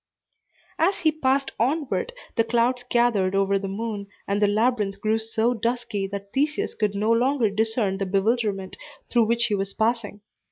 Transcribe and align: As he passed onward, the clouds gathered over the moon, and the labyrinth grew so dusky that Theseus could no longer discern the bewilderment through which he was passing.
As 0.79 1.01
he 1.01 1.11
passed 1.11 1.51
onward, 1.59 2.11
the 2.35 2.43
clouds 2.43 2.83
gathered 2.89 3.35
over 3.35 3.59
the 3.59 3.67
moon, 3.67 4.07
and 4.27 4.41
the 4.41 4.47
labyrinth 4.47 4.99
grew 4.99 5.19
so 5.19 5.53
dusky 5.53 6.07
that 6.07 6.33
Theseus 6.33 6.73
could 6.73 6.95
no 6.95 7.11
longer 7.11 7.51
discern 7.51 7.99
the 7.99 8.07
bewilderment 8.07 8.77
through 9.11 9.25
which 9.25 9.45
he 9.45 9.53
was 9.53 9.75
passing. 9.75 10.21